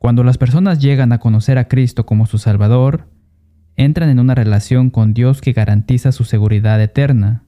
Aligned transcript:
Cuando 0.00 0.24
las 0.24 0.38
personas 0.38 0.78
llegan 0.78 1.12
a 1.12 1.18
conocer 1.18 1.58
a 1.58 1.68
Cristo 1.68 2.06
como 2.06 2.24
su 2.24 2.38
Salvador, 2.38 3.10
entran 3.76 4.08
en 4.08 4.18
una 4.18 4.34
relación 4.34 4.88
con 4.88 5.12
Dios 5.12 5.42
que 5.42 5.52
garantiza 5.52 6.10
su 6.10 6.24
seguridad 6.24 6.80
eterna. 6.80 7.44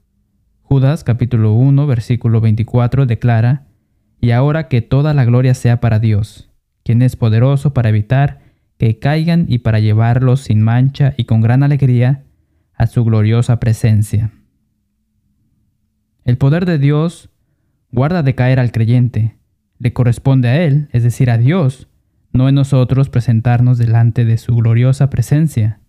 Judas 0.60 1.02
capítulo 1.02 1.54
1 1.54 1.86
versículo 1.86 2.42
24 2.42 3.06
declara, 3.06 3.68
Y 4.20 4.32
ahora 4.32 4.68
que 4.68 4.82
toda 4.82 5.14
la 5.14 5.24
gloria 5.24 5.54
sea 5.54 5.80
para 5.80 5.98
Dios, 5.98 6.50
quien 6.84 7.00
es 7.00 7.16
poderoso 7.16 7.72
para 7.72 7.88
evitar 7.88 8.40
que 8.76 8.98
caigan 8.98 9.46
y 9.48 9.60
para 9.60 9.80
llevarlos 9.80 10.42
sin 10.42 10.60
mancha 10.60 11.14
y 11.16 11.24
con 11.24 11.40
gran 11.40 11.62
alegría 11.62 12.24
a 12.74 12.86
su 12.86 13.02
gloriosa 13.02 13.60
presencia. 13.60 14.30
El 16.26 16.36
poder 16.36 16.66
de 16.66 16.78
Dios 16.78 17.30
guarda 17.90 18.22
de 18.22 18.34
caer 18.34 18.60
al 18.60 18.72
creyente. 18.72 19.38
Le 19.78 19.94
corresponde 19.94 20.48
a 20.48 20.62
Él, 20.62 20.90
es 20.92 21.02
decir, 21.02 21.30
a 21.30 21.38
Dios, 21.38 21.88
no 22.32 22.48
en 22.48 22.54
nosotros 22.54 23.08
presentarnos 23.08 23.78
delante 23.78 24.24
de 24.24 24.38
su 24.38 24.54
gloriosa 24.56 25.10
presencia. 25.10 25.80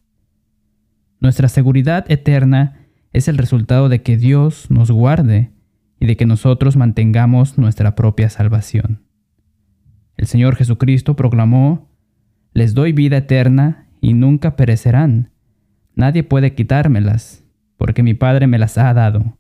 Nuestra 1.20 1.48
seguridad 1.48 2.06
eterna 2.12 2.80
es 3.14 3.28
el 3.28 3.38
resultado 3.38 3.90
de 3.90 4.02
que 4.02 4.18
Dios 4.18 4.70
nos 4.70 4.92
guarde 4.92 5.52
y 6.00 6.06
de 6.06 6.18
que 6.18 6.26
nosotros 6.26 6.76
mantengamos 6.76 7.58
nuestra 7.58 7.96
propia 7.96 8.30
salvación. 8.30 9.04
El 10.18 10.28
Señor 10.28 10.56
Jesucristo 10.56 11.16
proclamó, 11.16 11.90
Les 12.54 12.74
doy 12.74 12.92
vida 12.92 13.18
eterna 13.18 13.88
y 14.02 14.14
nunca 14.14 14.56
perecerán. 14.56 15.32
Nadie 15.96 16.24
puede 16.24 16.56
quitármelas, 16.56 17.44
porque 17.78 18.04
mi 18.04 18.14
Padre 18.14 18.48
me 18.48 18.60
las 18.60 18.78
ha 18.78 18.94
dado. 18.94 19.38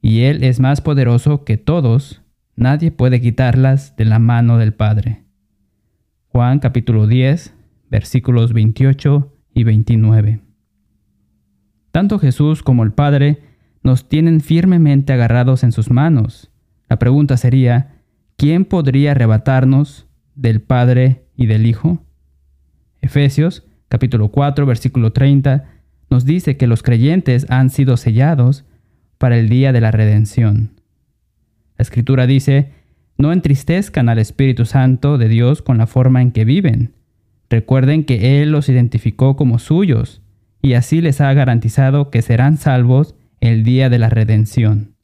Y 0.00 0.20
Él 0.22 0.44
es 0.44 0.60
más 0.60 0.80
poderoso 0.80 1.44
que 1.44 1.56
todos, 1.56 2.22
nadie 2.54 2.90
puede 2.90 3.20
quitarlas 3.20 3.96
de 3.96 4.04
la 4.04 4.18
mano 4.18 4.58
del 4.58 4.74
Padre. 4.74 5.24
Juan 6.40 6.58
capítulo 6.58 7.06
10, 7.06 7.52
versículos 7.90 8.54
28 8.54 9.30
y 9.52 9.64
29. 9.64 10.40
Tanto 11.92 12.18
Jesús 12.18 12.62
como 12.62 12.82
el 12.82 12.92
Padre 12.92 13.42
nos 13.82 14.08
tienen 14.08 14.40
firmemente 14.40 15.12
agarrados 15.12 15.64
en 15.64 15.72
sus 15.72 15.90
manos. 15.90 16.50
La 16.88 16.98
pregunta 16.98 17.36
sería, 17.36 18.00
¿quién 18.38 18.64
podría 18.64 19.10
arrebatarnos 19.10 20.06
del 20.34 20.62
Padre 20.62 21.26
y 21.36 21.44
del 21.44 21.66
Hijo? 21.66 22.06
Efesios 23.02 23.66
capítulo 23.90 24.30
4 24.30 24.64
versículo 24.64 25.12
30 25.12 25.66
nos 26.08 26.24
dice 26.24 26.56
que 26.56 26.66
los 26.66 26.82
creyentes 26.82 27.44
han 27.50 27.68
sido 27.68 27.98
sellados 27.98 28.64
para 29.18 29.36
el 29.36 29.50
día 29.50 29.74
de 29.74 29.82
la 29.82 29.90
redención. 29.90 30.80
La 31.76 31.82
escritura 31.82 32.26
dice, 32.26 32.72
no 33.20 33.32
entristezcan 33.32 34.08
al 34.08 34.18
Espíritu 34.18 34.64
Santo 34.64 35.18
de 35.18 35.28
Dios 35.28 35.60
con 35.60 35.76
la 35.76 35.86
forma 35.86 36.22
en 36.22 36.32
que 36.32 36.46
viven. 36.46 36.94
Recuerden 37.50 38.04
que 38.04 38.40
Él 38.40 38.50
los 38.50 38.68
identificó 38.68 39.36
como 39.36 39.58
suyos 39.58 40.22
y 40.62 40.72
así 40.72 41.00
les 41.00 41.20
ha 41.20 41.32
garantizado 41.34 42.10
que 42.10 42.22
serán 42.22 42.56
salvos 42.56 43.14
el 43.40 43.62
día 43.62 43.90
de 43.90 43.98
la 43.98 44.08
redención. 44.08 44.94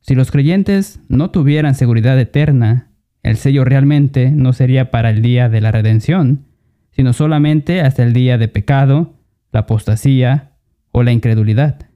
Si 0.00 0.14
los 0.14 0.30
creyentes 0.30 1.00
no 1.08 1.30
tuvieran 1.30 1.74
seguridad 1.74 2.18
eterna, 2.18 2.92
el 3.22 3.36
sello 3.36 3.64
realmente 3.64 4.30
no 4.30 4.52
sería 4.52 4.90
para 4.90 5.10
el 5.10 5.22
día 5.22 5.48
de 5.48 5.60
la 5.60 5.72
redención, 5.72 6.46
sino 6.92 7.12
solamente 7.12 7.80
hasta 7.80 8.04
el 8.04 8.12
día 8.12 8.38
de 8.38 8.48
pecado, 8.48 9.14
la 9.52 9.60
apostasía 9.60 10.52
o 10.92 11.02
la 11.02 11.12
incredulidad. 11.12 11.86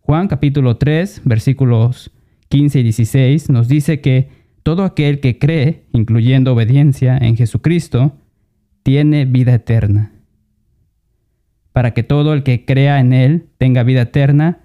Juan 0.00 0.28
capítulo 0.28 0.76
3, 0.76 1.22
versículos 1.24 2.10
15 2.54 2.78
y 2.78 2.82
16 2.84 3.50
nos 3.50 3.66
dice 3.66 4.00
que 4.00 4.28
todo 4.62 4.84
aquel 4.84 5.18
que 5.18 5.40
cree, 5.40 5.86
incluyendo 5.90 6.52
obediencia 6.52 7.18
en 7.18 7.36
Jesucristo, 7.36 8.16
tiene 8.84 9.24
vida 9.24 9.54
eterna. 9.54 10.12
Para 11.72 11.94
que 11.94 12.04
todo 12.04 12.32
el 12.32 12.44
que 12.44 12.64
crea 12.64 13.00
en 13.00 13.12
Él 13.12 13.48
tenga 13.58 13.82
vida 13.82 14.02
eterna, 14.02 14.60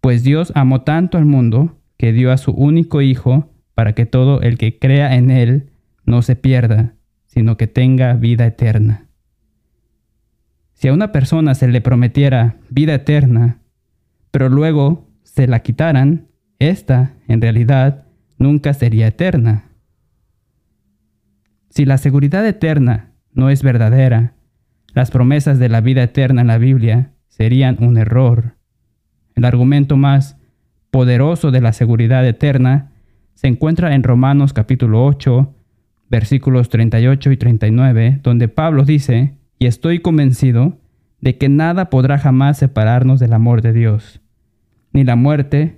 pues 0.00 0.24
Dios 0.24 0.52
amó 0.54 0.84
tanto 0.84 1.18
al 1.18 1.26
mundo 1.26 1.76
que 1.98 2.14
dio 2.14 2.32
a 2.32 2.38
su 2.38 2.52
único 2.52 3.02
Hijo 3.02 3.52
para 3.74 3.92
que 3.92 4.06
todo 4.06 4.40
el 4.40 4.56
que 4.56 4.78
crea 4.78 5.14
en 5.14 5.30
Él 5.30 5.68
no 6.06 6.22
se 6.22 6.34
pierda, 6.34 6.94
sino 7.26 7.58
que 7.58 7.66
tenga 7.66 8.14
vida 8.14 8.46
eterna. 8.46 9.04
Si 10.72 10.88
a 10.88 10.94
una 10.94 11.12
persona 11.12 11.54
se 11.54 11.68
le 11.68 11.82
prometiera 11.82 12.56
vida 12.70 12.94
eterna, 12.94 13.58
pero 14.30 14.48
luego 14.48 15.10
se 15.24 15.46
la 15.46 15.60
quitaran, 15.60 16.27
esta, 16.58 17.14
en 17.28 17.40
realidad, 17.40 18.06
nunca 18.38 18.74
sería 18.74 19.08
eterna. 19.08 19.64
Si 21.70 21.84
la 21.84 21.98
seguridad 21.98 22.46
eterna 22.46 23.12
no 23.32 23.50
es 23.50 23.62
verdadera, 23.62 24.34
las 24.94 25.10
promesas 25.10 25.58
de 25.58 25.68
la 25.68 25.80
vida 25.80 26.02
eterna 26.02 26.40
en 26.40 26.48
la 26.48 26.58
Biblia 26.58 27.12
serían 27.28 27.76
un 27.80 27.98
error. 27.98 28.56
El 29.36 29.44
argumento 29.44 29.96
más 29.96 30.36
poderoso 30.90 31.50
de 31.50 31.60
la 31.60 31.72
seguridad 31.72 32.26
eterna 32.26 32.90
se 33.34 33.46
encuentra 33.46 33.94
en 33.94 34.02
Romanos 34.02 34.52
capítulo 34.52 35.04
8, 35.04 35.54
versículos 36.10 36.68
38 36.68 37.30
y 37.30 37.36
39, 37.36 38.20
donde 38.22 38.48
Pablo 38.48 38.84
dice, 38.84 39.34
y 39.60 39.66
estoy 39.66 40.00
convencido 40.00 40.78
de 41.20 41.36
que 41.36 41.48
nada 41.48 41.90
podrá 41.90 42.18
jamás 42.18 42.58
separarnos 42.58 43.20
del 43.20 43.32
amor 43.32 43.62
de 43.62 43.72
Dios, 43.72 44.20
ni 44.92 45.04
la 45.04 45.14
muerte, 45.14 45.77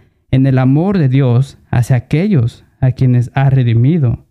en 0.31 0.47
el 0.47 0.57
amor 0.57 0.97
de 0.97 1.09
Dios 1.09 1.57
hacia 1.69 1.97
aquellos 1.97 2.63
a 2.79 2.93
quienes 2.93 3.31
ha 3.35 3.49
redimido. 3.49 4.25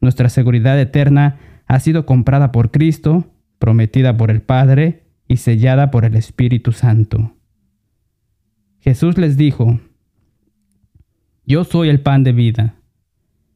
Nuestra 0.00 0.28
seguridad 0.28 0.78
eterna 0.78 1.38
ha 1.66 1.80
sido 1.80 2.06
comprada 2.06 2.52
por 2.52 2.70
Cristo, 2.70 3.32
prometida 3.58 4.16
por 4.16 4.30
el 4.30 4.42
Padre 4.42 5.04
y 5.26 5.38
sellada 5.38 5.90
por 5.90 6.04
el 6.04 6.14
Espíritu 6.14 6.72
Santo. 6.72 7.34
Jesús 8.80 9.18
les 9.18 9.36
dijo, 9.36 9.80
Yo 11.44 11.64
soy 11.64 11.88
el 11.88 12.00
pan 12.00 12.22
de 12.22 12.32
vida. 12.32 12.74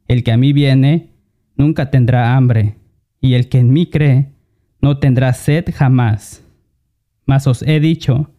El 0.09 0.24
que 0.24 0.32
a 0.32 0.36
mí 0.36 0.53
viene 0.53 1.10
nunca 1.56 1.91
tendrá 1.91 2.34
hambre, 2.36 2.76
y 3.20 3.34
el 3.34 3.48
que 3.48 3.59
en 3.59 3.72
mí 3.72 3.86
cree 3.86 4.32
no 4.80 4.98
tendrá 4.98 5.32
sed 5.32 5.66
jamás. 5.72 6.44
Mas 7.24 7.47
os 7.47 7.62
he 7.62 7.78
dicho 7.78 8.30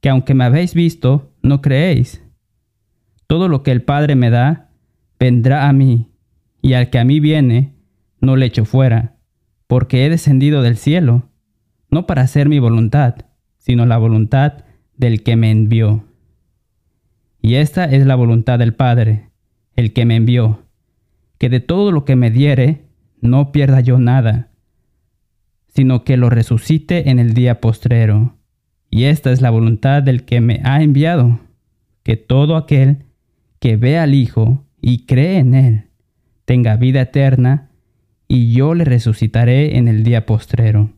que 0.00 0.08
aunque 0.08 0.34
me 0.34 0.44
habéis 0.44 0.74
visto, 0.74 1.32
no 1.42 1.62
creéis. 1.62 2.25
Todo 3.26 3.48
lo 3.48 3.62
que 3.62 3.72
el 3.72 3.82
Padre 3.82 4.14
me 4.14 4.30
da, 4.30 4.70
vendrá 5.18 5.68
a 5.68 5.72
mí, 5.72 6.10
y 6.62 6.74
al 6.74 6.90
que 6.90 6.98
a 6.98 7.04
mí 7.04 7.20
viene, 7.20 7.74
no 8.20 8.36
le 8.36 8.46
echo 8.46 8.64
fuera, 8.64 9.16
porque 9.66 10.04
he 10.04 10.10
descendido 10.10 10.62
del 10.62 10.76
cielo, 10.76 11.28
no 11.90 12.06
para 12.06 12.22
hacer 12.22 12.48
mi 12.48 12.58
voluntad, 12.58 13.16
sino 13.58 13.86
la 13.86 13.98
voluntad 13.98 14.64
del 14.96 15.22
que 15.22 15.36
me 15.36 15.50
envió. 15.50 16.04
Y 17.40 17.56
esta 17.56 17.84
es 17.84 18.06
la 18.06 18.14
voluntad 18.14 18.58
del 18.58 18.74
Padre, 18.74 19.30
el 19.76 19.92
que 19.92 20.04
me 20.04 20.16
envió, 20.16 20.64
que 21.38 21.48
de 21.48 21.60
todo 21.60 21.92
lo 21.92 22.04
que 22.04 22.16
me 22.16 22.30
diere, 22.30 22.86
no 23.20 23.52
pierda 23.52 23.80
yo 23.80 23.98
nada, 23.98 24.50
sino 25.68 26.04
que 26.04 26.16
lo 26.16 26.30
resucite 26.30 27.10
en 27.10 27.18
el 27.18 27.34
día 27.34 27.60
postrero. 27.60 28.36
Y 28.90 29.04
esta 29.04 29.30
es 29.30 29.40
la 29.40 29.50
voluntad 29.50 30.02
del 30.02 30.24
que 30.24 30.40
me 30.40 30.60
ha 30.64 30.82
enviado, 30.82 31.40
que 32.02 32.16
todo 32.16 32.56
aquel 32.56 33.05
que 33.66 33.76
ve 33.76 33.98
al 33.98 34.14
Hijo 34.14 34.64
y 34.80 35.06
cree 35.06 35.38
en 35.38 35.52
Él, 35.52 35.86
tenga 36.44 36.76
vida 36.76 37.00
eterna, 37.00 37.72
y 38.28 38.52
yo 38.52 38.74
le 38.74 38.84
resucitaré 38.84 39.76
en 39.76 39.88
el 39.88 40.04
día 40.04 40.24
postrero. 40.24 40.92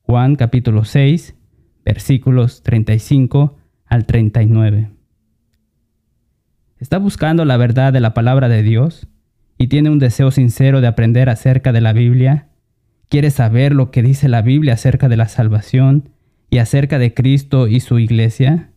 Juan 0.00 0.36
capítulo 0.36 0.86
6, 0.86 1.34
versículos 1.84 2.62
35 2.62 3.58
al 3.84 4.06
39. 4.06 4.92
¿Está 6.78 6.96
buscando 6.96 7.44
la 7.44 7.58
verdad 7.58 7.92
de 7.92 8.00
la 8.00 8.14
palabra 8.14 8.48
de 8.48 8.62
Dios 8.62 9.06
y 9.58 9.66
tiene 9.66 9.90
un 9.90 9.98
deseo 9.98 10.30
sincero 10.30 10.80
de 10.80 10.86
aprender 10.86 11.28
acerca 11.28 11.70
de 11.70 11.82
la 11.82 11.92
Biblia? 11.92 12.48
¿Quiere 13.10 13.30
saber 13.30 13.74
lo 13.74 13.90
que 13.90 14.02
dice 14.02 14.30
la 14.30 14.40
Biblia 14.40 14.72
acerca 14.72 15.10
de 15.10 15.18
la 15.18 15.28
salvación 15.28 16.08
y 16.48 16.60
acerca 16.60 16.98
de 16.98 17.12
Cristo 17.12 17.68
y 17.68 17.80
su 17.80 17.98
iglesia? 17.98 18.70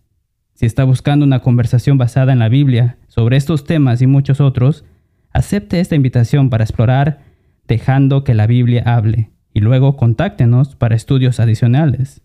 Si 0.57 0.65
está 0.65 0.85
buscando 0.85 1.23
una 1.23 1.41
conversación 1.41 1.99
basada 1.99 2.33
en 2.33 2.39
la 2.39 2.49
Biblia 2.49 2.97
sobre 3.09 3.37
estos 3.37 3.63
temas 3.63 4.01
y 4.01 4.07
muchos 4.07 4.41
otros, 4.41 4.85
acepte 5.31 5.79
esta 5.79 5.93
invitación 5.93 6.49
para 6.49 6.63
explorar 6.63 7.19
dejando 7.67 8.23
que 8.23 8.33
la 8.33 8.47
Biblia 8.47 8.81
hable 8.87 9.29
y 9.53 9.59
luego 9.59 9.95
contáctenos 9.95 10.75
para 10.75 10.95
estudios 10.95 11.39
adicionales. 11.39 12.23